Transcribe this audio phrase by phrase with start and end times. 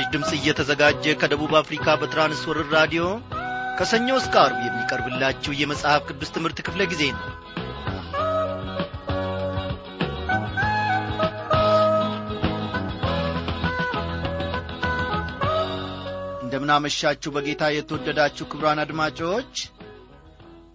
[0.00, 3.02] ይህ ምስራች ድምፅ እየተዘጋጀ ከደቡብ አፍሪካ በትራንስወርር ራዲዮ
[3.78, 7.24] ከሰኞ እስከ አርብ የሚቀርብላችሁ የመጽሐፍ ቅዱስ ትምህርት ክፍለ ጊዜ ነው።
[16.42, 19.54] እንደምናመሻችሁ በጌታ የተወደዳችሁ ክብራን አድማጮች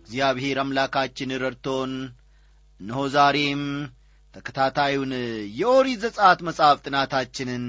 [0.02, 1.94] እግዚአብሔር አምላካችን ረድቶን
[2.80, 3.64] እነሆ ዛሬም
[4.34, 5.14] ተከታታዩን
[5.59, 7.66] የኦሪት ዘጸአት መጽሐፍ ጥናታችንን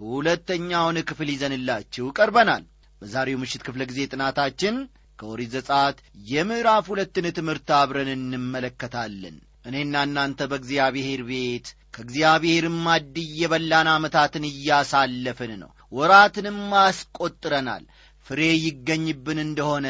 [0.00, 2.64] ሁለተኛውን ክፍል ይዘንላችሁ ቀርበናል።
[3.02, 4.76] በዛሬው ምሽት ክፍለ ጊዜ ጥናታችን
[5.18, 5.96] ከኦሪት ዘጸአት
[6.30, 15.70] የምዕራፍ ሁለትን ትምህርት አብረን እንመለከታለን። እኔና እናንተ በእግዚአብሔር ቤት ከእግዚአብሔርም ማድ የበላን ዓመታትን እያሳለፍን ነው።
[15.92, 17.84] ወራትንም አስቈጥረናል
[18.26, 19.86] ፍሬ ይገኝብን እንደሆነ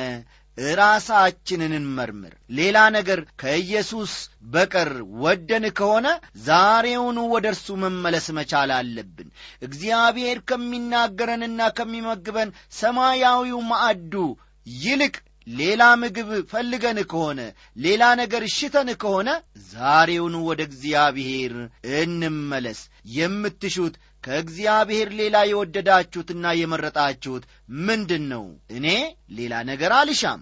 [0.79, 4.13] ራሳችንን እንመርምር። ሌላ ነገር ከኢየሱስ
[4.53, 4.91] በቀር
[5.23, 6.07] ወደን ከሆነ
[6.47, 9.29] ዛሬውኑ ወደ እርሱ መመለስ መቻል አለብን።
[9.63, 14.15] እግዚአብሔር ከሚናገረንና ከሚመግበን ሰማያዊው ማዕዱ
[14.67, 15.15] ይልቅ
[15.53, 17.41] ሌላ ምግብ ፈልገን ከሆነ
[17.77, 19.31] ሌላ ነገር ሽተን ከሆነ
[19.73, 21.55] ዛሬውኑ ወደ እግዚአብሔር
[21.99, 22.81] እንመለስ።
[23.17, 27.45] የምትሹት ከእግዚአብሔር ሌላ የወደዳችሁትና የመረጣችሁት
[27.87, 28.45] ምንድን ነው?
[28.71, 28.87] እኔ
[29.37, 30.41] ሌላ ነገር አልሻም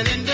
[0.00, 0.28] እግዚአብሔር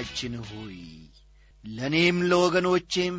[0.00, 0.76] አምላካችን ሆይ
[1.64, 3.16] ለእኔም ለወገኖቼም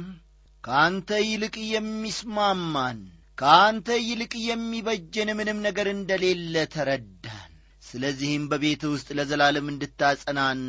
[0.63, 2.99] ከአንተ ይልቅ የሚስማማን
[3.37, 7.51] ከአንተ ይልቅ የሚበጀን ምንም ነገር እንደሌለ ተረዳን።
[7.83, 10.61] ስለዚህም በቤት ውስጥ ለዘላለም እንድታጸናን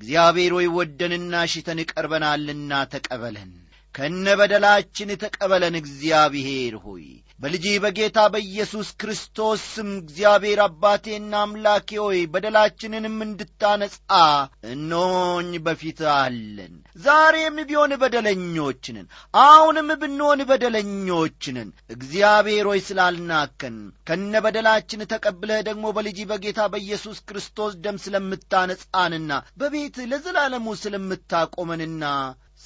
[0.00, 3.52] እግዚአብሔር ሆይ ወደንና ሽተን ቀርበናልና ተቀበለን።
[3.94, 7.06] ከነ በደላችን ተቀበለን። እግዚአብሔር ሆይ
[7.40, 13.98] በልጅ በጌታ በኢየሱስ ክርስቶስ ስም እግዚአብሔር አባቴና አምላኬ ሆይ በደላችንንም እንድታነጻ
[14.70, 19.06] እኖኝ በፊት አለን። ዛሬም ቢሆን በደለኞችንን
[19.42, 23.76] አሁንም ብንሆን በደለኞችንን እግዚአብሔር ሆይ ስላልናከን
[24.08, 29.30] ከነ በደላችን ተቀብለህ ደግሞ በልጅ በጌታ በኢየሱስ ክርስቶስ ደም ስለምታነጻንና
[29.60, 32.04] በቤት ለዘላለሙ ስለምታቆመንና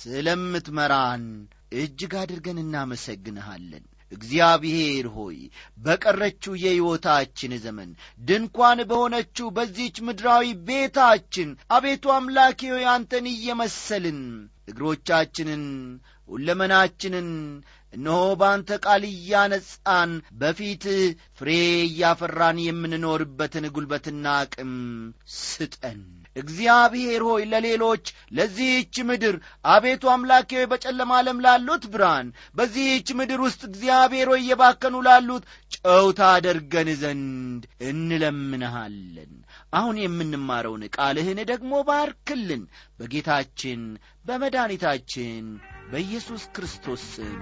[0.01, 1.25] ስለምትመራን
[1.79, 5.39] እጅግ አድርገን እናመሰግንሃለን እግዚአብሔር ሆይ
[5.79, 7.91] በቀረችው የሕይወታችን ዘመን
[8.21, 14.21] ድንኳን በሆነችው በዚህች ምድራዊ ቤታችን አቤቱ አምላኬ ሆይ አንተን እየመሰልን
[14.71, 15.65] እግሮቻችንን
[16.29, 17.29] ሁለመናችንን
[17.93, 20.11] እነሆ በአንተ ቃል እያነጻን
[20.41, 20.85] በፊት
[21.39, 21.49] ፍሬ
[21.87, 24.75] እያፈራን የምንኖርበትን ጉልበትና አቅም
[25.39, 26.01] ስጠን
[26.37, 28.05] እግዚአብሔር ሆይ ለሌሎች
[28.37, 29.37] ለዚህች ምድር
[29.69, 35.45] አቤቱ አምላኬ ሆይ በጨለማ ዓለም ላሉት ብርሃን በዚህች ምድር ውስጥ እግዚአብሔር ሆይ እየባከኑ ላሉት
[35.77, 39.33] ጨውታ አደርገን ዘንድ እንለምንሃለን።
[39.73, 42.63] አሁን የምንማረውን ቃልህን ደግሞ ባርክልን።
[43.01, 43.83] በጌታችን
[44.25, 45.45] በመድኃኒታችን
[45.93, 47.39] በኢየሱስ ክርስቶስ ስም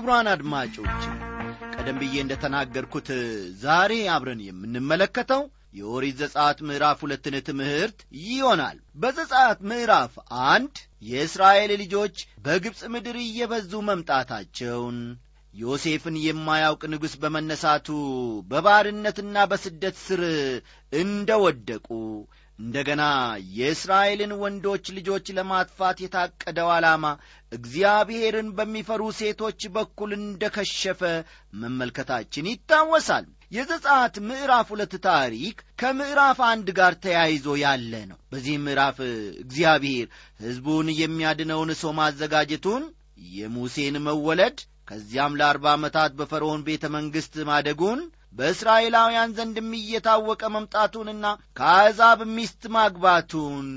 [0.00, 1.00] ክቡራን አድማጮች
[1.72, 3.08] ቀደም ብዬ እንደ ተናገርኩት
[3.62, 5.42] ዛሬ አብረን የምንመለከተው
[5.74, 10.14] የኦሪት ዘጻት ምዕራፍ ሁለትን ትምህርት ይሆናል። በዘጻት ምዕራፍ
[10.48, 12.16] አንድ የእስራኤል ልጆች
[12.46, 14.98] በግብፅ ምድር እየበዙ መምጣታቸውን
[15.54, 17.88] ዮሴፍን የማያውቅ ንጉሥ በመነሳቱ
[18.50, 20.22] በባርነትና በስደት ስር
[20.92, 21.88] እንደ ወደቁ
[22.60, 23.02] እንደገና
[23.56, 27.04] የእስራኤልን ወንዶች ልጆች ለማጥፋት የታቀደው ዓላማ
[27.52, 31.00] እግዚአብሔርን በሚፈሩ ሴቶች በኩል እንደ ከሸፈ
[31.62, 38.98] መመልከታችን ይታወሳል። የዘጻት ምዕራፍ ሁለት ታሪክ ከምዕራፍ አንድ ጋር ተያይዞ ያለ ነው። በዚህ ምዕራፍ
[39.44, 40.06] እግዚአብሔር
[40.40, 42.84] ሕዝቡን የሚያድነውን ሰው ማዘጋጀቱን
[43.32, 44.58] የሙሴን መወለድ
[44.88, 48.00] ከዚያም ለአርባ ዓመታት በፈርዖን ቤተ መንግሥት ማደጉን
[48.34, 51.26] በእስራኤላውያን ዘንድም እየታወቀ መምጣቱንና
[51.58, 53.68] ከአሕዛብ ሚስት ማግባቱን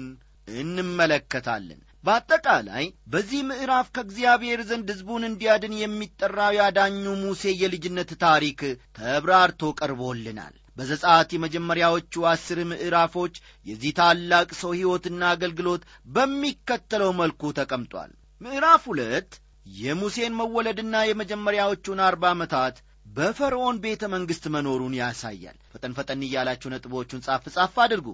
[0.47, 8.61] እንመለከታለን። በአጠቃላይ በዚህ ምዕራፍ ከእግዚአብሔር ዘንድ ሕዝቡን እንዲያድን የሚጠራው ያዳኙ ሙሴ የልጅነት ታሪክ
[8.97, 13.35] ተብራርቶ ቀርቦልናል። በዘጻት የመጀመሪያዎቹ አስር ምዕራፎች
[13.65, 15.83] የዚህ ታላቅ ሰው ሕይወትና አገልግሎት
[16.15, 18.11] በሚከተለው መልኩ ተቀምጧል።
[18.41, 19.31] ምዕራፍ ሁለት
[19.75, 22.77] የሙሴን መወለድና የመጀመሪያዎቹን አርባ ዓመታት
[23.13, 28.07] በፈርዖን ቤተ መንግሥት መኖሩን ያሳያል። ፈጠን ፈጠን እያላችሁ ነጥቦቹን ጻፍ ጻፍ አድርጉ።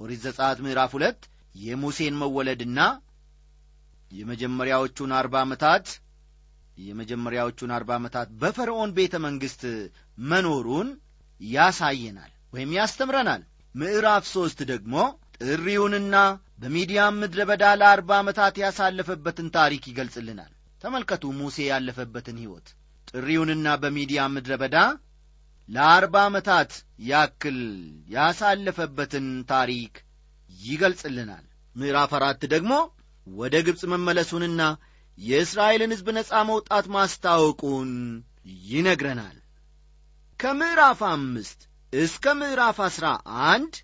[0.00, 1.20] ኦሪት ዘጻት ምዕራፍ ሁለት
[1.56, 2.80] የሙሴን መወለድና
[4.10, 5.86] የመጀመሪያዎቹን አርባ ዓመታት
[6.78, 9.62] የመጀመሪያዎቹን አርባ ዓመታት በፈርዖን ቤተ መንግሥት
[10.24, 10.88] መኖሩን
[11.40, 13.42] ያሳየናል ወይም ያስተምረናል።
[13.74, 14.94] ምዕራፍ ሦስት ደግሞ
[15.42, 16.16] ጥሪውንና
[16.60, 20.50] በሚዲያም ምድረ በዳ ለአርባ ዓመታት ያሳለፈበትን ታሪክ ይገልጽልናል።
[20.84, 22.68] ተመልከቱ ሙሴ ያለፈበትን ሕይወት
[23.10, 24.76] ጥሪውንና በሚዲያ ምድረ በዳ
[25.68, 26.70] ለአርባ ዓመታት
[27.08, 27.58] ያክል
[28.14, 29.94] ያሳለፈበትን ታሪክ
[30.50, 31.44] ይገልጽልናል።
[31.76, 32.72] ምዕራፍ አራት ደግሞ
[33.26, 34.62] ወደ ግብፅ መመለሱንና
[35.18, 37.90] የእስራኤልን ሕዝብ ነፃ መውጣት ማስታወቁን
[38.68, 39.36] ይነግረናል።
[40.40, 41.60] ከምዕራፍ አምስት
[41.92, 43.06] እስከ ምዕራፍ አሥራ
[43.48, 43.74] አንድ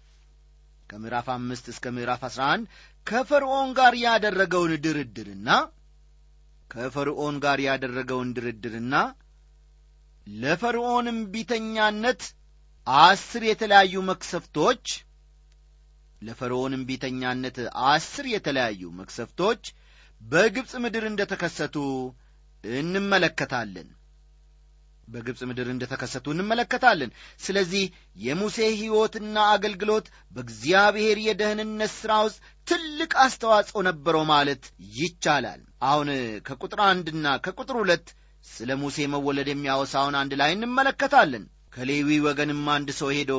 [0.91, 2.67] ከምዕራፍ አምስት እስከ ምዕራፍ አሥራ አንድ
[3.07, 5.49] ከፈርዖን ጋር ያደረገውን ድርድርና
[6.71, 8.95] ከፈርዖን ጋር ያደረገውን ድርድርና
[10.26, 12.23] ለፈርዖንም ቢተኛነት
[12.87, 14.85] አስር የተለያዩ መክሰፍቶች
[16.23, 17.56] ለፈርዖንም ቢተኛነት
[17.88, 19.62] አስር የተለያዩ መክሰፍቶች
[20.23, 21.76] በግብፅ ምድር እንደ ተከሰቱ
[22.64, 23.88] እንመለከታለን።
[25.09, 27.85] በግብፅ ምድር እንደ ተከሰቱ እንመለከታለን። ስለዚህ
[28.18, 30.06] የሙሴ ሕይወትና አገልግሎት
[30.37, 34.64] በእግዚአብሔር የደህንነት ሥራ ውስጥ ትልቅ አስተዋጽኦ ነበረው ማለት
[34.97, 36.09] ይቻላል። አሁን
[36.49, 38.09] ከቁጥር አንድና ከቁጥር ሁለት
[38.47, 43.33] ስለ ሙሴ መወለድ የሚያወሳውን አንድ ላይ እንመለከታለን። ከሌዊ ወገንም አንድ ሰው ሄዶ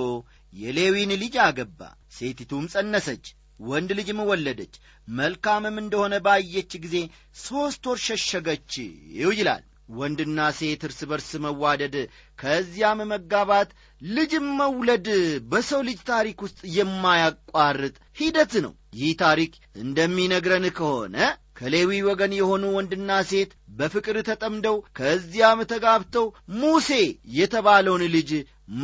[0.53, 1.79] የሌዊን ልጅ አገባ
[2.17, 3.25] ሴቲቱም ጸነሰች
[3.61, 4.73] ወንድ ልጅም ወለደች
[5.13, 6.95] መልካምም እንደሆነ ባየች ጊዜ
[7.39, 8.89] ሦስት ወር ሸሸገችው
[9.37, 9.63] ይላል።
[9.97, 11.95] ወንድና ሴት እርስ በርስ መዋደድ
[12.39, 13.69] ከዚያም መጋባት
[14.01, 15.07] ልጅም መውለድ
[15.51, 21.15] በሰው ልጅ ታሪክ ውስጥ የማያቋርጥ ሂደት ነው። ይህ ታሪክ እንደሚነግረን ከሆነ
[21.57, 26.27] ከሌዊ ወገን የሆኑ ወንድና ሴት በፍቅር ተጠምደው ከዚያም ተጋብተው
[26.59, 26.89] ሙሴ
[27.37, 28.31] የተባለውን ልጅ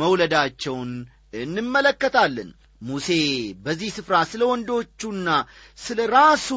[0.00, 0.92] መውለዳቸውን
[1.44, 2.50] እንመለከታለን
[2.80, 3.08] ሙሴ
[3.64, 5.28] በዚህ ስፍራ ስለ ወንዶቹና
[5.78, 6.48] ስለ ራሱ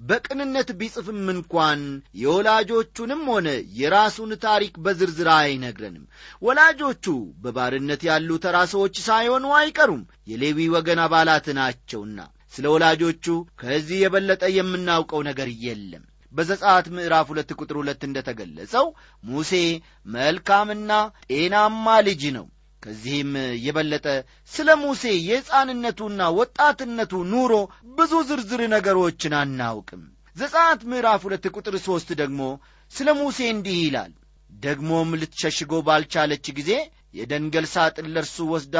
[0.00, 1.80] በቅንነት ቢጽፍም እንኳን
[2.22, 3.48] የወላጆቹንም ሆነ
[3.80, 6.04] የራሱን ታሪክ በዝርዝር አይነግረንም።
[6.42, 7.06] ወላጆቹ
[7.44, 12.18] በባርነት ያሉ ተራ ሰዎች ሳይሆኑ አይቀሩም፣ የሌዊ ወገን አባላት ናቸውና
[12.52, 13.24] ስለ ወላጆቹ
[13.60, 18.86] ከዚህ የበለጠ የምናውቀው ነገር የለም። በዘጸአት ምዕራፍ ሁለት ቁጥር ሁለት እንደ ተገለጸው
[19.24, 19.52] ሙሴ
[20.14, 20.90] መልካምና
[21.30, 22.46] ጤናማ ልጅ ነው።
[22.82, 23.30] ከዚህም
[23.64, 24.06] የበለጠ
[24.52, 27.52] ስለ ሙሴ የሕፃንነቱና ወጣትነቱ ኑሮ
[27.96, 30.02] ብዙ ዝርዝር ነገሮችን አናውቅም።
[30.36, 32.42] ዘጸአት ምዕራፍ ሁለት ቁጥር ሦስት ደግሞ
[32.92, 34.12] ስለ ሙሴ እንዲህ ይላል።
[34.60, 36.70] ደግሞም ልትሸሽጎ ባልቻለች ጊዜ
[37.18, 38.76] የደንገል ሳጥን ለእርሱ ወስዳ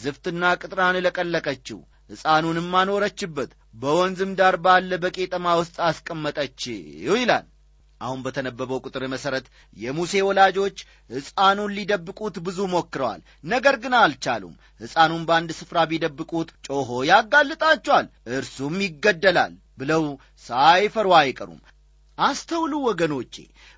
[0.00, 1.78] ዝፍትና ቅጥራን ለቀለቀችው፣
[2.10, 6.76] ሕፃኑንም አኖረችበት፣ በወንዝም ዳር ባለ በቄጠማ ውስጥ አስቀመጠችው
[7.18, 7.46] ይላል።
[8.00, 9.46] አሁን በተነበበው ቁጥር መሠረት
[9.76, 10.76] የሙሴ ወላጆች
[11.10, 19.54] ሕፃኑን ሊደብቁት ብዙ ሞክረዋል። ነገር ግን አልቻሉም። ሕፃኑን በአንድ ስፍራ ቢደብቁት ጮኾ ያጋልጣቸዋል፣ እርሱም ይገደላል
[19.78, 20.04] ብለው
[20.46, 21.60] ሳይፈሩ አይቀሩም።
[22.18, 23.34] አስተውሉ ወገኖቼ፣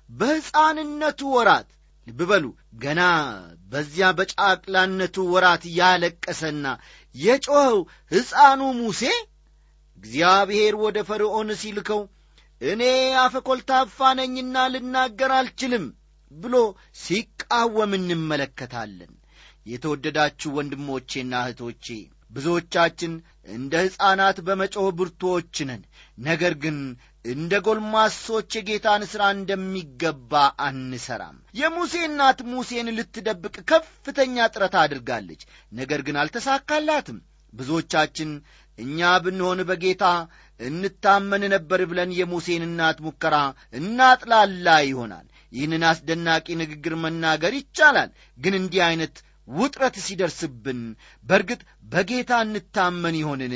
[0.09, 1.67] በሕፃንነቱ ወራት
[2.07, 2.21] ልብ
[2.81, 3.01] ገና
[3.71, 6.65] በዚያ በጫቅላነቱ ወራት ያለቀሰና
[7.15, 7.77] የጮኸው
[8.11, 9.01] ሕፃኑ ሙሴ
[9.97, 12.01] እግዚአብሔር ወደ ፈርዖን ሲልከው
[12.61, 12.81] እኔ
[13.19, 13.35] አፈ
[14.19, 15.85] ነኝና ልናገር አልችልም
[16.31, 16.55] ብሎ
[17.03, 19.11] ሲቃወም እንመለከታለን።
[19.65, 21.85] የተወደዳችሁ ወንድሞቼና እህቶቼ
[22.31, 23.13] ብዙዎቻችን
[23.55, 25.81] እንደ ሕፃናት በመጮኽ ብርቱዎች ነን።
[26.23, 26.77] ነገር ግን
[27.25, 30.33] እንደ ጎልማሶች የጌታን ሥራ እንደሚገባ
[30.67, 37.19] አንሠራም። የሙሴ እናት ሙሴን ልትደብቅ ከፍተኛ ጥረት አድርጋለች። ነገር ግን አልተሳካላትም።
[37.53, 38.29] ብዙዎቻችን
[38.77, 40.05] እኛ ብንሆን በጌታ
[40.59, 43.35] እንታመን ነበር ብለን የሙሴን እናት ሙከራ
[43.73, 49.15] እናጥላላ ይሆናል። ይህንን አስደናቂ ንግግር መናገር ይቻላል። ግን እንዲህ ዐይነት
[49.53, 50.81] ውጥረት ሲደርስብን
[51.25, 51.61] በእርግጥ
[51.91, 53.55] በጌታ እንታመን ይሆንን?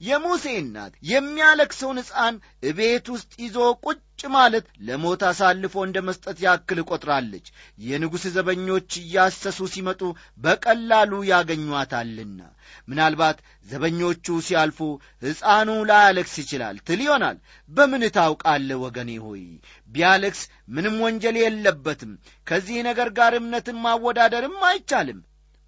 [0.00, 2.36] የሙሴ እናት የሚያለቅሰውን ሕፃን
[2.68, 3.98] እቤት ውስጥ ይዞ ቁጭ
[4.34, 7.46] ማለት ለሞት አሳልፎ እንደ መስጠት ያክል ቆጥራለች።
[7.84, 10.02] የንጉሥ ዘበኞች እያሰሱ ሲመጡ
[10.40, 12.40] በቀላሉ ያገኟታልና
[12.88, 13.38] ምናልባት
[13.68, 14.78] ዘበኞቹ ሲያልፉ
[15.22, 17.38] ሕፃኑ ላያለቅስ ይችላል ትል ይሆናል።
[17.70, 19.42] በምን ታውቃለህ ወገኔ ሆይ?
[19.90, 20.42] ቢያለቅስ
[20.74, 22.12] ምንም ወንጀል የለበትም።
[22.46, 25.20] ከዚህ ነገር ጋር እምነትን ማወዳደርም አይቻልም።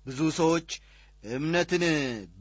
[0.07, 0.71] ብዙ ሰዎች
[1.25, 1.83] እምነትን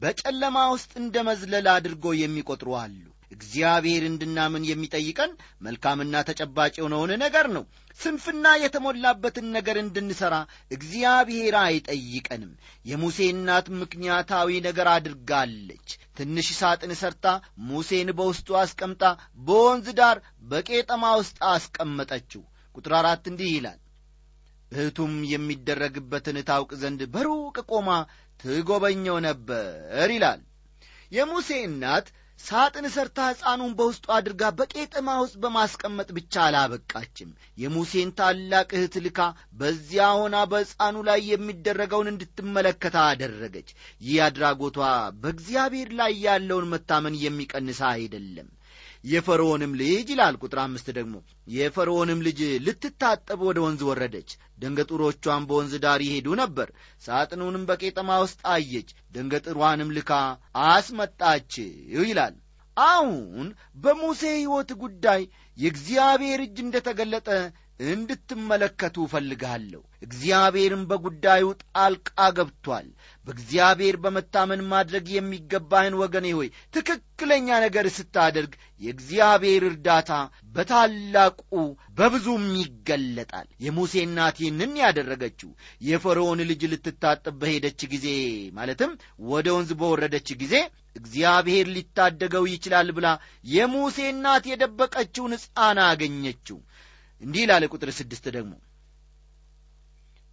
[0.02, 3.00] በጨለማ ውስጥ እንደ መዝለል አድርጎ የሚቆጥሩ አሉ።
[3.32, 5.30] እግዚአብሔር እንድናምን የሚጠይቀን
[5.66, 7.64] መልካምና ተጨባጭ የሆነውን ነገር ነው።
[8.00, 10.34] ስንፍና የተሞላበትን ነገር እንድንሠራ
[10.70, 12.52] እግዚአብሔር አይጠይቀንም።
[12.86, 17.26] የሙሴ እናት ምክንያታዊ ነገር አድርጋለች። ትንሽ ሳጥን ሰርታ
[17.68, 19.02] ሙሴን በውስጡ አስቀምጣ
[19.40, 23.78] በወንዝ ዳር በቄጠማ ውስጥ አስቀመጠችው። ቁጥር አራት እንዲህ ይላል
[24.72, 27.90] እህቱም የሚደረግበትን ታውቅ ዘንድ በሩቅ ቆማ
[28.40, 30.40] ትጎበኘው ነበር ይላል።
[31.12, 32.06] የሙሴ እናት
[32.40, 37.28] ሳጥን ሰርታ ሕፃኑን በውስጡ አድርጋ በቄጠማ ውስጥ በማስቀመጥ ብቻ አላበቃችም።
[37.62, 39.18] የሙሴን ታላቅ እህት ልካ
[39.60, 43.68] በዚያ ሆና በሕፃኑ ላይ የሚደረገውን እንድትመለከታ አደረገች።
[44.00, 44.78] ይህ አድራጎቷ
[45.22, 48.48] በእግዚአብሔር ላይ ያለውን መታመን የሚቀንሳ አይደለም።
[49.04, 51.14] የፈርዖንም ልጅ ይላል ቁጥር አምስት ደግሞ
[51.54, 56.68] የፈርዖንም ልጅ ልትታጠብ ወደ ወንዝ ወረደች። ደንገጡሮቿን በወንዝ ዳር ይሄዱ ነበር።
[57.02, 60.12] ሳጥኑንም በቄጠማ ውስጥ አየች። ደንገጥሯንም ልካ
[60.68, 61.70] አስመጣችው
[62.04, 62.36] ይላል።
[62.76, 65.22] አሁን በሙሴ ሕይወት ጉዳይ
[65.58, 67.28] የእግዚአብሔር እጅ እንደ ተገለጠ
[67.92, 72.86] እንድትመለከቱ እፈልግሃለሁ። እግዚአብሔርም በጉዳዩ ጣልቃ ገብቷል።
[73.26, 80.10] በእግዚአብሔር በመታመን ማድረግ የሚገባህን ወገኔ ሆይ ትክክለኛ ነገር ስታደርግ የእግዚአብሔር እርዳታ
[80.56, 81.38] በታላቁ
[81.98, 85.50] በብዙም ይገለጣል። የሙሴ እናት ይህንን ያደረገችው
[85.86, 88.08] የፈርዖን ልጅ ልትታጠብ በሄደች ጊዜ
[88.56, 88.92] ማለትም
[89.28, 90.54] ወደ ወንዝ በወረደች ጊዜ
[90.96, 93.08] እግዚአብሔር ሊታደገው ይችላል ብላ
[93.50, 96.58] የሙሴ እናት የደበቀችውን ሕፃን አገኘችው።
[97.22, 98.52] እንዲህ ይላል ቁጥር ስድስት ደግሞ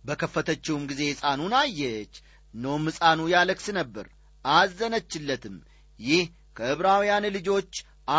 [0.10, 2.14] በከፈተችውም ጊዜ ሕፃኑን አየች፣
[2.54, 4.08] እነሆም ሕፃኑ ያለቅስ ነበር፣
[4.46, 5.56] አዘነችለትም።
[6.00, 6.26] ይህ
[6.58, 7.72] ከዕብራውያን ልጆች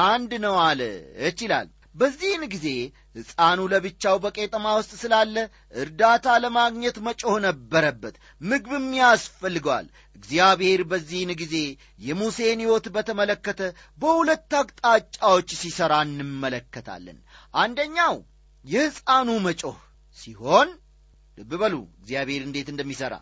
[0.05, 2.67] አንድ ነው አለች ይላል። በዚህን ጊዜ
[3.19, 5.37] ሕፃኑ ለብቻው በቄጠማ ውስጥ ስላለ
[5.75, 11.57] እርዳታ ለማግኘት መጮህ ነበረበት፣ ምግብም ያስፈልገዋል። እግዚአብሔር በዚህን ጊዜ
[12.01, 13.61] የሙሴን ሕይወት በተመለከተ
[14.01, 17.19] በሁለት አቅጣጫዎች ሲሠራ እንመለከታለን።
[17.55, 18.17] አንደኛው
[18.65, 19.79] የሕፃኑ መጮህ
[20.19, 20.71] ሲሆን
[21.41, 23.15] ልብ በሉ እግዚአብሔር እንዴት እንደሚሠራ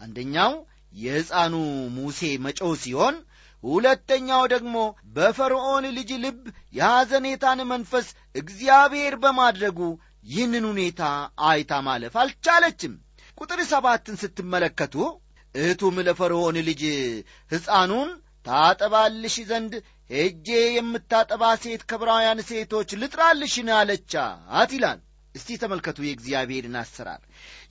[0.00, 0.52] አንደኛው
[0.94, 1.54] የሕፃኑ
[1.96, 3.16] ሙሴ መጮህ ሲሆን
[3.64, 4.76] ሁለተኛው ደግሞ
[5.16, 6.40] በፈርዖን ልጅ ልብ
[6.78, 9.78] የሐዘኔታን መንፈስ እግዚአብሔር በማድረጉ
[10.26, 11.02] ይህንን ሁኔታ
[11.46, 12.92] አይታ ማለፍ አልቻለችም።
[13.38, 14.96] ቁጥር ሰባትን ስትመለከቱ
[15.54, 16.82] እህቱም ለፈርዖን ልጅ
[17.50, 18.10] ሕፃኑን
[18.46, 19.72] ታጠባልሽ ዘንድ
[20.10, 25.00] ሄጄ የምታጠባ ሴት ከብራውያን ሴቶች ልጥራልሽን አለቻት ይላል።
[25.34, 27.22] እስቲ ተመልከቱ የእግዚአብሔርን አሰራር።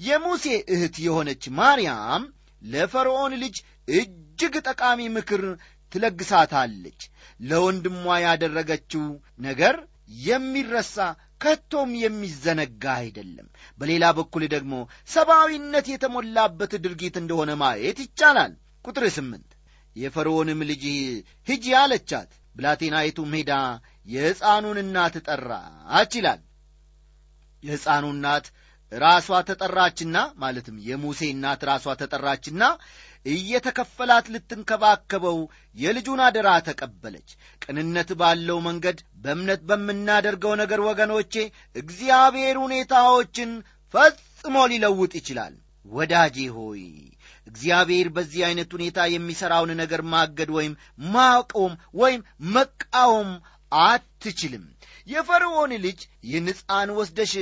[0.06, 2.24] የሙሴ እህት የሆነች ማርያም
[2.66, 3.56] ለፈርዖን ልጅ
[3.96, 5.44] እጅግ ጠቃሚ ምክር
[5.92, 7.02] ትለግሳታለች።
[7.44, 9.06] ለወንድሟ ያደረገችው
[9.48, 9.76] ነገር
[10.24, 10.96] የሚረሳ
[11.42, 13.48] ከቶም የሚዘነጋ አይደለም።
[13.80, 14.74] በሌላ በኩል ደግሞ
[15.10, 18.54] ሰብአዊነት የተሞላበት ድርጊት እንደሆነ ማየት ይቻላል።
[18.86, 19.50] ቁጥር ስምንት
[19.96, 20.84] የፈርዖንም ልጅ
[21.48, 23.52] ሂጂ አለቻት። ብላቴናይቱም ሄዳ
[24.08, 26.40] የሕፃኑን እናት ጠራች ይላል።
[27.64, 28.46] የሕፃኑ እናት
[28.92, 32.64] ራሷ ተጠራችና ማለትም የሙሴ እናት ራሷ ተጠራችና
[33.26, 35.38] እየተከፈላት ልትንከባከበው
[35.78, 37.30] የልጁን አደራ ተቀበለች።
[37.62, 41.34] ቅንነት ባለው መንገድ በእምነት በምናደርገው ነገር ወገኖቼ
[41.76, 43.52] እግዚአብሔር ሁኔታዎችን
[43.94, 46.84] ፈጽሞ ሊለውጥ ይችላል። ወዳጄ ሆይ
[47.48, 50.74] እግዚአብሔር በዚህ ዐይነት ሁኔታ የሚሠራውን ነገር ማገድ ወይም
[51.12, 52.22] ማቆም ወይም
[52.56, 53.32] መቃወም
[53.72, 54.66] አትችልም።
[55.08, 57.34] የፈርዖን ልጅ ይህን ሕፃን ወስደሽ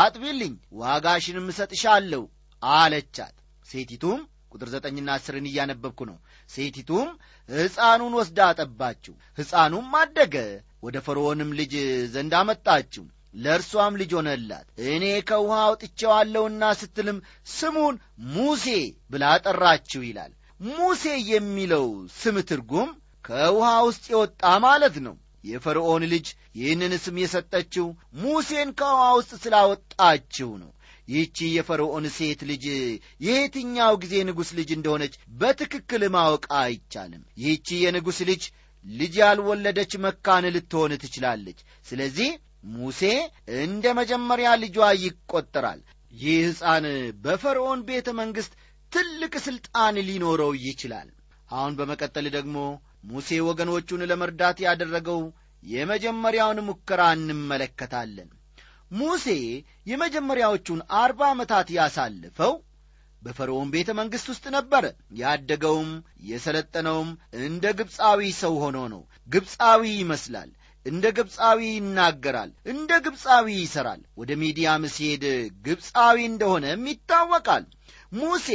[0.00, 2.22] አጥቢልኝ፣ ዋጋሽንም እሰጥሻለሁ
[2.62, 3.34] አለቻት።
[3.66, 4.20] ሴቲቱም
[4.52, 6.16] ቁጥር ዘጠኝና አስርን እያነበብኩ ነው።
[6.50, 7.08] ሴቲቱም
[7.48, 10.34] ሕፃኑን ወስዳ አጠባችው። ሕፃኑም አደገ፣
[10.82, 11.72] ወደ ፈርዖንም ልጅ
[12.12, 13.04] ዘንድ አመጣችው።
[13.34, 17.18] ለእርሷም ልጅ ሆነላት። እኔ ከውሃ አውጥቼዋለሁና ስትልም
[17.52, 17.96] ስሙን
[18.30, 18.66] ሙሴ
[19.10, 20.32] ብላ ጠራችው ይላል።
[20.70, 22.88] ሙሴ የሚለው ስም ትርጉም
[23.24, 27.86] ከውሃ ውስጥ የወጣ ማለት ነው። የፈርዖን ልጅ ይህንን ስም የሰጠችው
[28.22, 30.70] ሙሴን ከውሃ ውስጥ ስላወጣችው ነው።
[31.08, 32.64] ይህቺ የፈርዖን ሴት ልጅ
[33.20, 38.42] የየትኛው ጊዜ ንጉሥ ልጅ እንደሆነች በትክክል ማወቅ አይቻልም። ይህቺ የንጉሥ ልጅ
[38.84, 42.30] ልጅ ያልወለደች መካን ልትሆን ትችላለች። ስለዚህ
[42.74, 43.02] ሙሴ
[43.60, 45.80] እንደ መጀመሪያ ልጇ ይቈጠራል።
[46.14, 46.86] ይህ ሕፃን
[47.24, 48.54] በፈርዖን ቤተ መንግሥት
[48.92, 51.08] ትልቅ ሥልጣን ሊኖረው ይችላል።
[51.48, 52.56] አሁን በመቀጠል ደግሞ
[53.04, 55.20] ሙሴ ወገኖቹን ለመርዳት ያደረገው
[55.62, 58.28] የመጀመሪያውን ሙከራ እንመለከታለን።
[58.90, 59.26] ሙሴ
[59.90, 62.54] የመጀመሪያዎቹን አርባ ዓመታት ያሳልፈው
[63.22, 64.84] በፈርዖን ቤተ መንግሥት ውስጥ ነበረ።
[65.20, 65.90] ያደገውም
[66.30, 67.10] የሰለጠነውም
[67.42, 70.50] እንደ ግብፃዊ ሰው ሆኖ ነው። ግብፃዊ ይመስላል።
[70.86, 75.24] እንደ ግብፃዊ ይናገራል፣ እንደ ግብፃዊ ይሠራል። ወደ ሚዲያም ሲሄድ
[75.66, 77.64] ግብፃዊ እንደሆነም ይታወቃል።
[78.12, 78.48] ሙሴ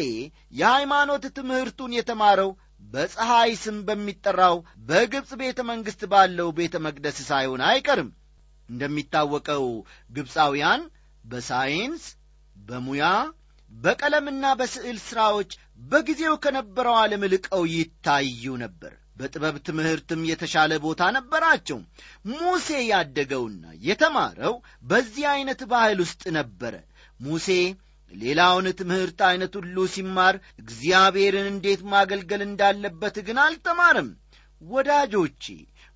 [0.60, 2.50] የሃይማኖት ትምህርቱን የተማረው
[2.94, 4.56] በፀሐይ ስም በሚጠራው
[4.88, 8.10] በግብፅ ቤተ መንግሥት ባለው ቤተ መቅደስ ሳይሆን አይቀርም።
[8.70, 9.66] እንደሚታወቀው
[10.10, 10.84] ግብፃውያን
[11.24, 12.04] በሳይንስ፣
[12.56, 13.06] በሙያ፣
[13.72, 21.78] በቀለምና በስዕል ሥራዎች በጊዜው ከነበረው ዓለም ልቀው ይታዩ ነበር። በጥበብ ትምህርትም የተሻለ ቦታ ነበራቸው።
[22.32, 26.74] ሙሴ ያደገውና የተማረው በዚህ ዐይነት ባህል ውስጥ ነበረ።
[27.20, 27.48] ሙሴ
[28.14, 34.10] ሌላውን ትምህርት ዐይነት ሁሉ ሲማር እግዚአብሔርን እንዴት ማገልገል እንዳለበት ግን አልተማርም።
[34.62, 35.46] ወዳጆቼ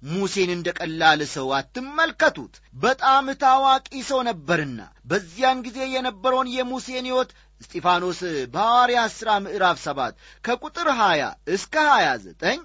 [0.03, 8.19] ሙሴን እንደ ቀላል ሰው አትመልከቱት። በጣም ታዋቂ ሰው ነበርና በዚያን ጊዜ የነበረውን የሙሴን ሕይወት እስጢፋኖስ
[8.53, 12.61] በሐዋርያት ሥራ ምዕራፍ ሰባት ከቁጥር 20 እስከ 29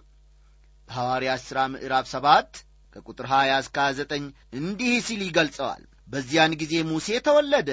[0.89, 2.51] በሐዋርያት ሥራ ምዕራፍ ሰባት
[2.97, 4.29] ከቁጥር 20 እስከ 29
[4.59, 7.71] እንዲህ ሲል ይገልጸዋል። በዚያን ጊዜ ሙሴ ተወለደ፣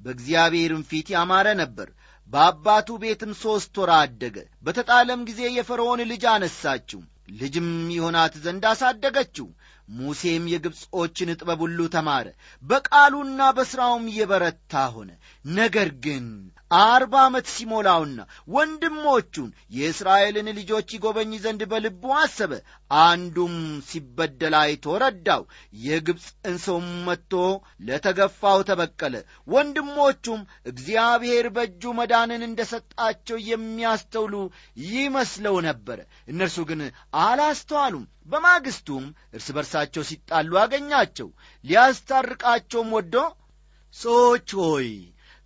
[0.00, 1.88] በእግዚአብሔርም ፊት ያማረ ነበር።
[2.28, 7.00] በአባቱ ቤትም ሦስት ወር አደገ። በተጣለም ጊዜ የፈርዖን ልጅ አነሳችው፣
[7.40, 9.48] ልጅም ይሆናት ዘንድ አሳደገችው።
[9.90, 12.26] ሙሴም የግብፆችን ጥበብ ሁሉ ተማረ፣
[12.62, 15.10] በቃሉና በሥራውም የበረታ ሆነ።
[15.54, 16.26] ነገር ግን
[16.70, 18.18] አርባ ዓመት ሲሞላውና
[18.54, 22.52] ወንድሞቹን የእስራኤልን ልጆች ይጎበኝ ዘንድ በልቡ አሰበ።
[22.90, 23.54] አንዱም
[23.88, 25.42] ሲበደል አይቶ ረዳው።
[25.84, 27.32] የግብፅን ሰውም መጥቶ
[27.88, 29.14] ለተገፋው ተበቀለ።
[29.48, 34.34] ወንድሞቹም እግዚአብሔር በእጁ መዳንን እንደ ሰጣቸው የሚያስተውሉ
[34.90, 36.82] ይመስለው ነበረ። እነርሱ ግን
[37.24, 39.04] አላስተዋሉም። በማግስቱም
[39.34, 41.28] እርስ በርሳቸው ሲጣሉ አገኛቸው።
[41.64, 43.14] ሊያስታርቃቸውም ወዶ
[43.94, 44.88] ሰዎች ሆይ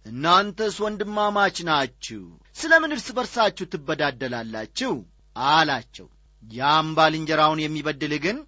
[0.07, 2.23] እናንተስ ወንድማማች ናችሁ፣
[2.57, 4.93] ስለ ምን እርስ በርሳችሁ ትበዳደላላችሁ?
[5.37, 6.09] አላቸው።
[6.43, 8.39] ያም ባልንጀራውን የሚበድል ግን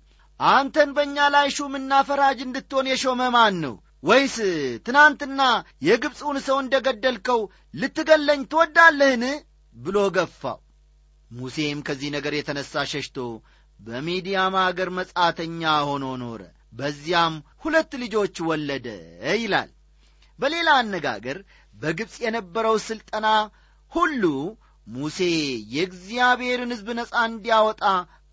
[0.40, 3.74] አንተን በእኛ ላይ ሹምና ፈራጅ እንድትሆን የሾመ ማን ነው?
[4.02, 4.36] ወይስ
[4.86, 5.42] ትናንትና
[5.88, 7.40] የግብፁን ሰው እንደ ገደልከው
[7.74, 9.24] ልትገለኝ ትወዳለህን?
[9.74, 10.58] ብሎ ገፋው።
[11.30, 13.18] ሙሴም ከዚህ ነገር የተነሣ ሸሽቶ
[13.80, 18.86] በሚዲያም አገር መጻተኛ ሆኖ ኖረ። በዚያም ሁለት ልጆች ወለደ
[19.36, 19.70] ይላል።
[20.38, 21.38] በሌላ አነጋገር
[21.74, 23.26] በግብፅ የነበረው ሥልጠና
[23.92, 24.22] ሁሉ
[24.86, 25.18] ሙሴ
[25.74, 27.82] የእግዚአብሔርን ሕዝብ ነፃ እንዲያወጣ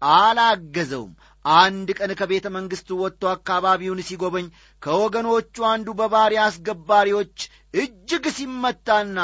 [0.02, 1.12] አላገዘውም።
[1.46, 4.48] አንድ ቀን ከቤተ መንግሥቱ ወጥቶ አካባቢውን ሲጎበኝ
[4.82, 7.38] ከወገኖቹ አንዱ በባሪያ አስገባሪዎች
[7.76, 9.18] እጅግ ሲመታና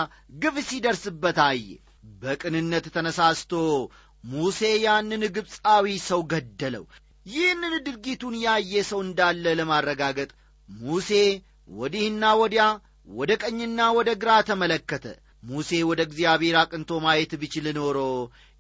[0.44, 1.66] ግፍ ሲደርስበት አየ።
[2.22, 3.54] በቅንነት ተነሳስቶ
[4.24, 6.86] ሙሴ ያንን ግብፃዊ ሰው ገደለው
[7.26, 10.30] ይህንን ድርጊቱን ያየ ሰው እንዳለ ለማረጋገጥ
[10.70, 11.12] ሙሴ
[11.68, 12.64] ወዲህና ወዲያ
[13.10, 15.06] ወደ ቀኝና ወደ ግራ ተመለከተ።
[15.44, 17.98] ሙሴ ወደ እግዚአብሔር አቅንቶ ማየት ቢችል ኖሮ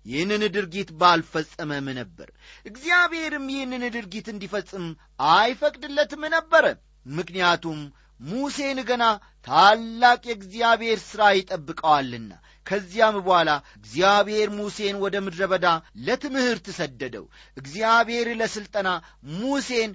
[0.05, 2.27] ይህንን ድርጊት ባልፈጸመም ነበር።
[2.65, 4.85] እግዚአብሔርም ይህንን ድርጊት እንዲፈጽም
[5.31, 6.65] አይፈቅድለትም ነበረ።
[7.11, 7.79] ምክንያቱም
[8.21, 9.03] ሙሴን ገና
[9.47, 12.31] ታላቅ የእግዚአብሔር ሥራ ይጠብቀዋልና።
[12.65, 15.67] ከዚያም በኋላ እግዚአብሔር ሙሴን ወደ ምድረ በዳ
[16.05, 17.25] ለትምህርት ሰደደው።
[17.57, 18.89] እግዚአብሔር ለሥልጠና
[19.35, 19.91] ሙሴን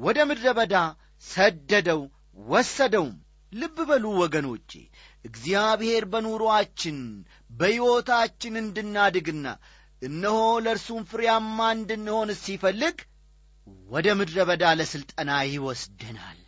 [0.00, 0.76] ወደ ምድረ በዳ
[1.24, 2.00] ሰደደው
[2.36, 3.14] ወሰደውም።
[3.52, 4.70] ልብ በሉ ወገኖቼ
[5.24, 6.96] እግዚአብሔር በኑሮአችን
[7.50, 9.46] በሕይወታችን እንድናድግና
[10.02, 12.96] እነሆ ለእርሱም ፍሬያማ እንድንሆን ሲፈልግ
[13.88, 16.40] ወደ ምድረ በዳ ለሥልጠና ይወስደናል።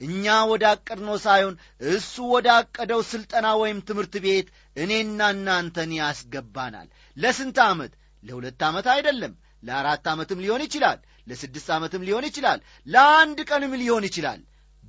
[0.00, 1.54] እኛ ወደ አቀድነው ሳይሆን
[1.90, 7.92] እሱ ወደ አቀደው ሥልጠና ወይም ትምህርት ቤት እኔና እናንተን ያስገባናል። ለስንት ዓመት?
[8.22, 14.40] ለሁለት ዓመት አይደለም። ለአራት ዓመትም ሊሆን ይችላል። ለስድስት ዓመትም ሊሆን ይችላል። ለአንድ ቀንም ሊሆን ይችላል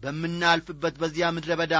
[0.05, 1.75] በምናልፍበት በዚያ ምድረ በዳ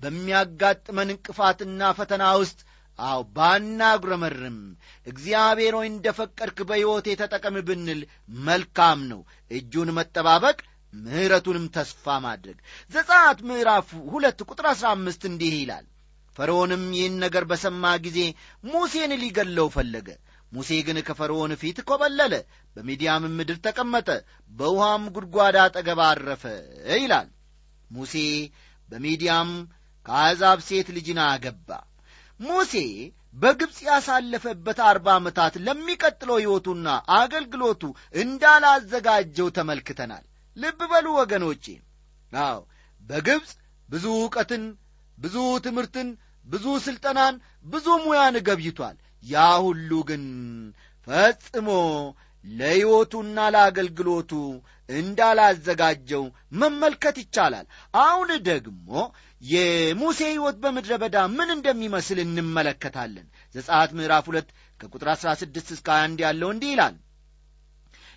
[0.00, 2.58] በሚያጋጥመን እንቅፋትና ፈተና ውስጥ
[2.98, 4.58] አው ባናጉረመርም።
[5.06, 8.00] እግዚአብሔር ሆይ እንደ ፈቀድክ በሕይወቴ ተጠቀም ብንል
[8.44, 10.58] መልካም ነው። እጁን መጠባበቅ
[10.92, 12.58] ምሕረቱንም ተስፋ ማድረግ።
[12.90, 15.86] ዘጻት ምዕራፍ ሁለት ቁጥር አሥራ አምስት እንዲህ ይላል።
[16.36, 18.20] ፈርዖንም ይህን ነገር በሰማ ጊዜ
[18.64, 20.08] ሙሴን ሊገለው ፈለገ።
[20.52, 22.34] ሙሴ ግን ከፈርዖን ፊት ኮበለለ
[22.76, 24.08] በሚዲያምም ምድር ተቀመጠ
[24.50, 26.44] በውሃም ጉድጓድ አጠገብ አረፈ
[26.96, 27.28] ይላል
[27.94, 28.14] ሙሴ
[28.88, 29.50] በሚዲያም
[30.06, 31.68] ከአሕዛብ ሴት ልጅን አገባ።
[32.40, 32.74] ሙሴ
[33.34, 37.82] በግብፅ ያሳለፈበት አርባ ዓመታት ለሚቀጥለው ሕይወቱና አገልግሎቱ
[38.22, 40.24] እንዳላዘጋጀው ተመልክተናል።
[40.56, 41.64] ልብ በሉ ወገኖቼ።
[42.32, 42.58] አዎ
[43.02, 43.50] በግብፅ
[43.88, 44.64] ብዙ ዕውቀትን
[45.18, 46.08] ብዙ ትምህርትን
[46.46, 47.34] ብዙ ሥልጠናን
[47.66, 50.24] ብዙ ሙያን ገብይቷል። ያ ሁሉ ግን
[51.06, 51.68] ፈጽሞ
[52.44, 54.32] ለሕይወቱና ለአገልግሎቱ
[54.88, 57.66] እንዳላዘጋጀው መመልከት ይቻላል።
[58.00, 58.90] አሁን ደግሞ
[59.42, 64.48] የሙሴ ሕይወት በምድረ በዳ ምን እንደሚመስል እንመለከታለን። ዘጻት ምዕራፍ ሁለት
[64.80, 66.94] ከቁጥር 16 እስከ 21 ያለው እንዲህ ይላል።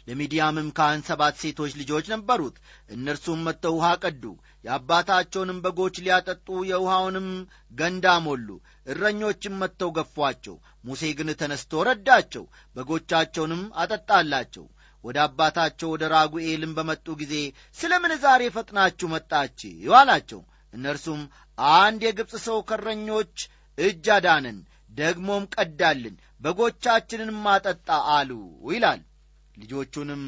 [0.07, 2.55] ለሚዲያምም ካህን ሰባት ሴቶች ልጆች ነበሩት።
[2.89, 4.23] እነርሱም መጥተው ውሃ ቀዱ።
[4.65, 7.27] የአባታቸውንም በጎች ሊያጠጡ የውሃውንም
[7.71, 8.47] ገንዳ ሞሉ።
[8.87, 14.65] እረኞችም መጥተው ገፏቸው። ሙሴ ግን ተነስቶ ረዳቸው። በጎቻቸውንም አጠጣላቸው
[15.07, 17.33] ወደ አባታቸው ወደ ራጉኤልም በመጡ ጊዜ
[17.77, 19.91] ስለ ምን ዛሬ ፈጥናችሁ መጣችሁ?
[19.99, 20.41] አላቸው።
[20.73, 21.21] እነርሱም
[21.75, 23.35] አንድ የግብፅ ሰው ከረኞች
[23.77, 24.57] እጅ አዳነን
[24.91, 28.31] ደግሞም ቀዳልን በጎቻችንንም አጠጣ አሉ
[28.69, 29.01] ይላል።
[29.55, 30.23] ልጆቹንም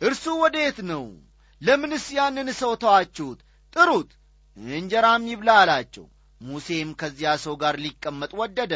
[0.00, 1.04] እርሱ ወዴት ነው?
[1.60, 3.40] ለምንስ ያንን ሰው ተዋችሁት?
[3.72, 4.10] ጥሩት
[4.74, 6.06] እንጀራም ይብላ አላቸው።
[6.40, 8.72] ሙሴም ከዚያ ሰው ጋር ሊቀመጥ ወደደ።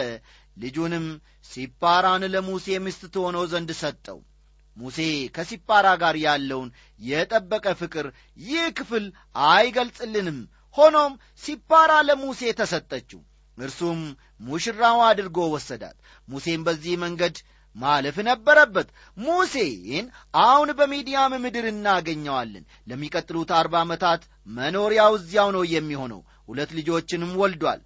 [0.57, 1.07] ልጁንም
[1.51, 4.19] ሲፓራን ለሙሴ ሚስት ትሆነው ዘንድ ሰጠው
[4.77, 4.99] ሙሴ
[5.37, 8.07] ከሲፓራ ጋር ያለውን የጠበቀ ፍቅር
[8.45, 9.05] ይህ ክፍል
[9.51, 10.39] አይገልጽልንም።
[10.77, 11.13] ሆኖም
[11.43, 13.21] ሲፓራ ለሙሴ ተሰጠችው።
[13.59, 14.01] እርሱም
[14.41, 15.97] ሙሽራው አድርጎ ወሰዳት።
[16.29, 17.37] ሙሴም በዚህ መንገድ
[17.77, 20.07] ማለፍ ነበረበት። ሙሴን
[20.43, 27.81] አሁን በሚዲያም ምድር እናገኘዋለን። ለሚቀጥሉት አርባ ዓመታት መኖሪያው እዚያው ነው የሚሆነው። ሁለት ልጆችንም ወልዷል።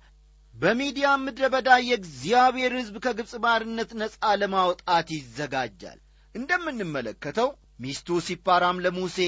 [0.55, 5.99] በሚዲያም ምድረ በዳ የእግዚአብሔር ሕዝብ ከግብፅ ባርነት ነፃ ለማውጣት ይዘጋጃል
[6.35, 7.49] እንደምንመለከተው
[7.81, 9.19] ሚስቱ ሲፓራም ለሙሴ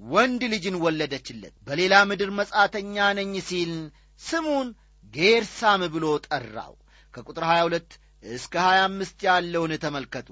[0.00, 3.72] ወንድ ልጅን ወለደችለት። በሌላ ምድር መጻተኛ ነኝ ሲል
[4.20, 4.68] ስሙን
[5.14, 6.74] ጌርሳም ብሎ ጠራው።
[7.14, 7.96] ከቁጥር 22
[8.30, 10.28] እስከ 25 ያለውን ተመልከቱ።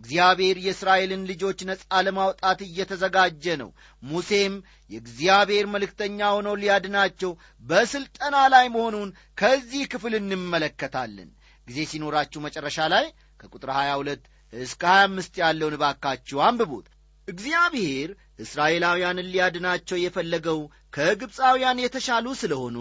[0.00, 3.70] እግዚአብሔር የእስራኤልን ልጆች ነፃ ለማውጣት እየተዘጋጀ ነው።
[4.02, 4.54] ሙሴም
[4.90, 7.30] የእግዚአብሔር መልእክተኛ ሆኖ ሊያድናቸው
[7.64, 11.30] በሥልጠና ላይ መሆኑን ከዚህ ክፍል እንመለከታለን።
[11.66, 13.06] ጊዜ ሲኖራችሁ መጨረሻ ላይ
[13.40, 16.86] ከቁጥር 22 እስከ 25 ያለውን ባካችሁ አንብቡት።
[17.28, 20.58] እግዚአብሔር እስራኤላውያንን ሊያድናቸው የፈለገው
[20.92, 22.76] ከግብፃውያን የተሻሉ ስለሆኑ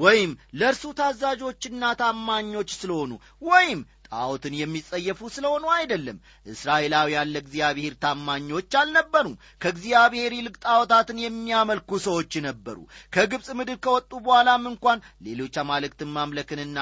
[0.00, 3.80] ወይም ለእርሱ ታዛዦችና ታማኞች ስለሆኑ ወይም
[4.12, 6.18] ጣዖትን የሚጸየፉ ስለሆኑ አይደለም።
[6.52, 12.78] እስራኤላውያን ለእግዚአብሔር ታማኞች አልነበሩም። ከእግዚአብሔር ይልቅ ጣዖታትን የሚያመልኩ ሰዎች ነበሩ።
[13.12, 16.78] ከግብፅ ምድር ከወጡ በኋላም እንኳን ሌሎች አማልክትን ማምለክንና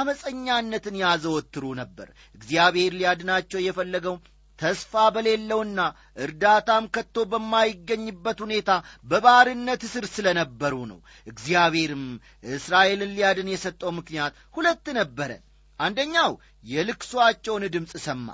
[0.00, 4.16] አመፀኛነትን ያዘወትሩ ነበር። እግዚአብሔር ሊያድናቸው የፈለገው
[4.58, 5.80] ተስፋ በሌለውና
[6.24, 8.70] እርዳታም ከቶ በማይገኝበት ሁኔታ
[9.10, 12.02] በባርነት እስር ስለነበሩ ነው። እግዚአብሔርም
[12.54, 15.30] እስራኤልን ሊያድን የሰጠው ምክንያት ሁለት ነበረ
[15.80, 16.32] አንደኛው
[16.64, 18.26] የልክሷቸውን ድምፅ ሰማ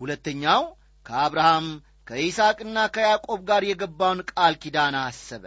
[0.00, 0.62] ሁለተኛው
[1.06, 1.68] ከአብርሃም
[2.06, 5.44] ከይስቅና ከያዕቆብ ጋር የገባውን ቃል ኪዳን አሰበ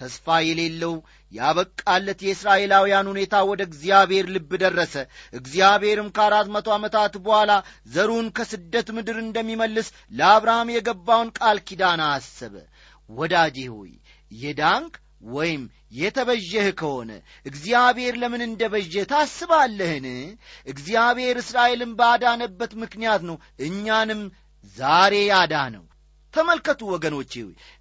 [0.00, 0.94] ተስፋ የሌለው
[1.32, 4.94] ያበቃለት የእስራኤላውያን ሁኔታ ወደ እግዚአብሔር ልብ ደረሰ።
[5.32, 7.52] እግዚአብሔርም ከአራት መቶ ዓመታት በኋላ
[7.94, 12.54] ዘሩን ከስደት ምድር እንደሚመልስ ለአብርሃም የገባውን ቃል ኪዳን አሰበ።
[13.10, 13.92] ወዳጄ ሆይ
[14.36, 17.10] የዳንክ ወይም የተበዠህ ከሆነ
[17.46, 20.06] እግዚአብሔር ለምን እንደ በዠህ ታስባለህን?
[20.66, 24.22] እግዚአብሔር እስራኤልን ባዳነበት ምክንያት ነው እኛንም
[24.76, 25.84] ዛሬ ያዳነው።
[26.34, 27.32] ተመልከቱ ወገኖቼ፣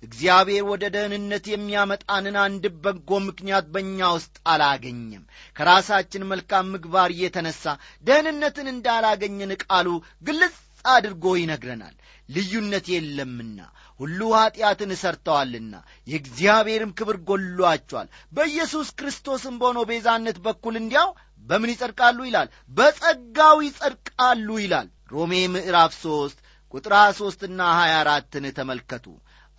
[0.04, 5.24] እግዚአብሔር ወደ ደህንነት የሚያመጣንን አንድ በጎ ምክንያት በእኛ ውስጥ አላገኘም።
[5.56, 7.66] ከራሳችን መልካም ምግባር እየተነሳ
[8.06, 9.88] ደህንነትን እንዳላገኘን ቃሉ
[10.24, 11.96] ግልጽ አድርጎ ይነግረናል።
[12.30, 13.60] ልዩነት የለምና
[14.00, 15.74] ሁሉ ኀጢአትን እሰርተዋልና
[16.08, 21.10] የእግዚአብሔርም ክብር ጎሏቸዋል። በኢየሱስ ክርስቶስም በሆነው ቤዛነት በኩል እንዲያው
[21.46, 22.48] በምን ይጸድቃሉ ይላል?
[22.72, 26.38] በጸጋው ይጸድቃሉ ይላል። ሮሜ ምዕራፍ ሦስት
[26.74, 29.06] ቁጥር ሦስትና ሀያ አራትን ተመልከቱ።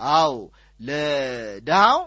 [0.00, 0.34] አዎ
[0.80, 2.00] ለድሃው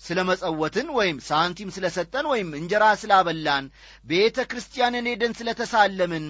[0.00, 3.64] ስለ መጸወትን ወይም ሳንቲም ስለ ሰጠን ወይም እንጀራ ስላበላን
[4.06, 6.26] ቤተ ክርስቲያንን ሄደን ስለ ተሳለምን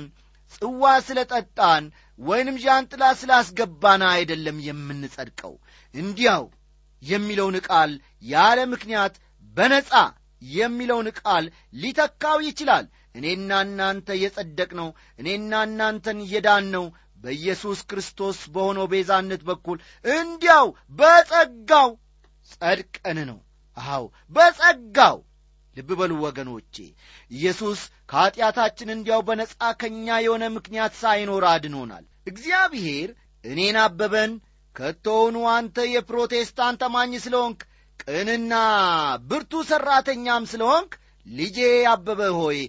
[0.55, 1.85] ጽዋ ስለ ጠጣን
[2.19, 5.55] ወይንም ዣንጥላ ስላስገባን አይደለም የምንጸድቀው።
[5.95, 6.45] እንዲያው
[7.03, 7.93] የሚለውን ቃል
[8.25, 9.15] ያለ ምክንያት
[9.57, 9.93] በነጻ
[10.43, 11.45] የሚለውን ቃል
[11.83, 12.85] ሊተካው ይችላል።
[13.15, 16.85] እኔና እናንተ የጸደቅነው እኔና እናንተን የዳንነው
[17.25, 20.67] በኢየሱስ ክርስቶስ በሆነው ቤዛነት በኩል እንዲያው
[21.01, 21.91] በጸጋው
[22.53, 23.39] ጸድቀን ነው።
[23.77, 25.19] አዎ በጸጋው
[25.77, 26.75] ልብ በሉ ወገኖቼ፣
[27.31, 27.81] ኢየሱስ
[28.11, 33.11] ከኀጢአታችን እንዲያው በነጻ ከእኛ የሆነ ምክንያት ሳይኖር አድኖናል። እግዚአብሔር
[33.45, 34.33] እኔን አበበን
[34.77, 37.61] ከቶውኑ አንተ የፕሮቴስታንት አማኝ ስለሆንክ
[38.05, 38.55] ቅንና
[39.31, 40.93] ብርቱ ሠራተኛም ስለሆንክ
[41.27, 41.59] ልጄ
[41.93, 42.61] አበበ ሆይ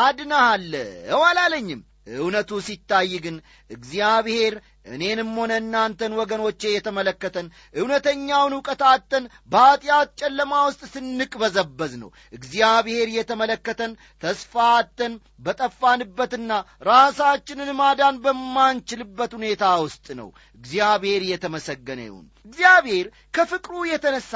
[0.00, 1.80] አድናሃለሁ አላለኝም።
[2.14, 3.36] እውነቱ ሲታይ ግን
[3.70, 4.54] እግዚአብሔር
[4.86, 13.92] እኔንም ሆነ እናንተን ወገኖቼ የተመለከተን እውነተኛውን ዕውቀት አጥተን በኀጢአት ጨለማ ውስጥ ስንቅበዘበዝ ነው። እግዚአብሔር የተመለከተን
[14.22, 16.50] ተስፋ አጥተን በጠፋንበትና
[16.90, 24.30] ራሳችንን ማዳን በማንችልበት ሁኔታ ውስጥ ነው። እግዚአብሔር የተመሰገነ ይሁን። እግዚአብሔር ከፍቅሩ የተነሣ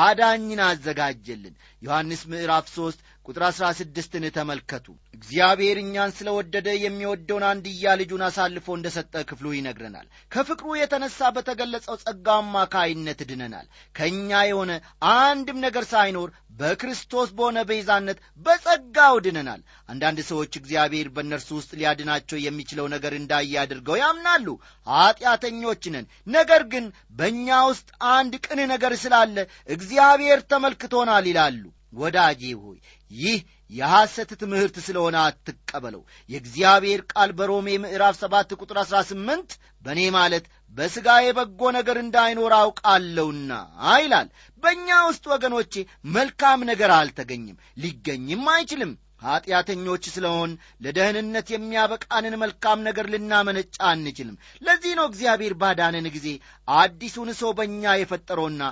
[0.00, 7.94] አዳኝን አዘጋጀልን። ዮሐንስ ምዕራፍ ሦስት ቁጥር አሥራ ስድስትን ተመልከቱ። እግዚአብሔር እኛን ስለ ወደደ የሚወደውን አንድያ
[8.00, 14.72] ልጁን አሳልፎ እንደ ሰጠ ክፍሉ ይነግረናል። ከፍቅሩ የተነሣ በተገለጸው ጸጋው አማካይነት ድነናል። ከእኛ የሆነ
[15.14, 22.88] አንድም ነገር ሳይኖር በክርስቶስ በሆነ ቤዛነት በጸጋው ድነናል። አንዳንድ ሰዎች እግዚአብሔር በእነርሱ ውስጥ ሊያድናቸው የሚችለው
[22.94, 24.46] ነገር እንዳየ አድርገው ያምናሉ።
[24.86, 26.86] ኀጢአተኞች ነን፣ ነገር ግን
[27.18, 29.36] በእኛ ውስጥ አንድ ቅን ነገር ስላለ
[29.70, 32.78] እግዚአብሔር ተመልክቶናል ይላሉ። ወዳጄ ሆይ
[33.10, 33.38] ይህ
[33.72, 39.50] የሐሰት ትምህርት ስለሆነ አትቀበለው። የእግዚአብሔር ቃል በሮሜ ምዕራፍ ሰባት ቁጥር አሥራ ስምንት
[39.84, 40.44] በእኔ ማለት
[40.76, 43.52] በሥጋዬ በጎ ነገር እንዳይኖር አውቃለሁና
[43.98, 44.28] ይላል።
[44.62, 45.74] በእኛ ውስጥ ወገኖቼ
[46.14, 50.50] መልካም ነገር አልተገኝም፣ ሊገኝም አይችልም። ኀጢአተኞች ስለሆን
[50.82, 56.28] ለደህንነት የሚያበቃንን መልካም ነገር ልናመነጫ አንችልም። ለዚህ ነው እግዚአብሔር ባዳነን ጊዜ
[56.68, 58.62] አዲሱን ሰው በእኛ የፈጠረውና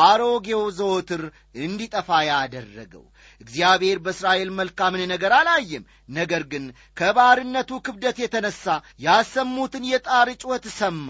[0.00, 1.22] አሮጌው ዘወትር
[1.62, 3.04] እንዲጠፋ ያደረገው።
[3.40, 5.84] እግዚአብሔር በእስራኤል መልካምን ነገር አላየም።
[6.16, 6.64] ነገር ግን
[6.96, 8.64] ከባርነቱ ክብደት የተነሣ
[9.06, 11.08] ያሰሙትን የጣር ጩኸት ሰማ።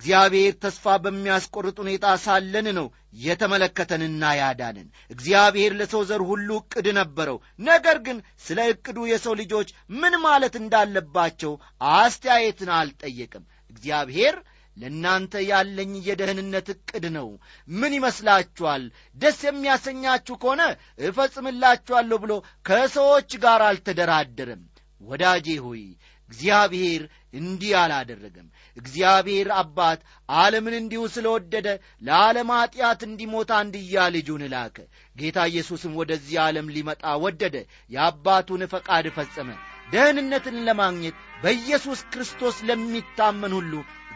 [0.00, 2.86] እግዚአብሔር ተስፋ በሚያስቆርጥ ሁኔታ ሳለን ነው
[3.24, 10.14] የተመለከተንና ያዳንን። እግዚአብሔር ለሰው ዘር ሁሉ ዕቅድ ነበረው። ነገር ግን ስለ ዕቅዱ የሰው ልጆች ምን
[10.24, 11.52] ማለት እንዳለባቸው
[11.96, 14.36] አስተያየትን አልጠየቅም። እግዚአብሔር
[14.76, 17.28] ለእናንተ ያለኝ የደህንነት ዕቅድ ነው።
[17.68, 18.84] ምን ይመስላችኋል?
[19.16, 20.62] ደስ የሚያሰኛችሁ ከሆነ
[21.06, 22.32] እፈጽምላችኋለሁ ብሎ
[22.66, 24.62] ከሰዎች ጋር አልተደራደረም።
[25.00, 25.82] ወዳጄ ሆይ
[26.30, 27.02] እግዚአብሔር
[27.34, 31.68] እንዲህ አላደረገም። እግዚአብሔር አባት ዓለምን እንዲሁ ስለወደደ
[32.02, 34.76] ለዓለም ኀጢአት እንዲሞት አንድያ ልጁን ላከ።
[35.16, 37.56] ጌታ ኢየሱስም ወደዚህ ዓለም ሊመጣ ወደደ።
[37.90, 39.50] የአባቱን ፈቃድ ፈጸመ።
[39.88, 43.72] ደህንነትን ለማግኘት በኢየሱስ ክርስቶስ ለሚታመን ሁሉ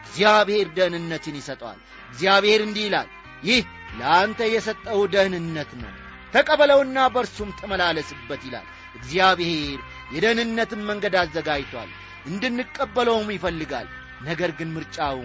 [0.07, 1.79] እግዚአብሔር ደህንነትን ይሰጠዋል።
[2.11, 3.09] እግዚአብሔር እንዲህ ይላል፣
[3.43, 3.63] ይህ
[3.99, 5.93] ለአንተ የሰጠው ደህንነት ነው፣
[6.33, 8.67] ተቀበለውና በእርሱም ተመላለስበት ይላል።
[8.97, 9.79] እግዚአብሔር
[10.13, 11.89] የደህንነትን መንገድ አዘጋጅቷል፣
[12.27, 13.87] እንድንቀበለውም ይፈልጋል።
[14.21, 15.19] ነገር ግን ምርጫው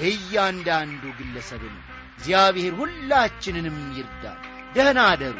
[0.00, 1.82] የእያንዳንዱ ግለሰብ ነው።
[2.16, 4.40] እግዚአብሔር ሁላችንንም ይርዳል።
[4.74, 5.36] ደህና አደሩ።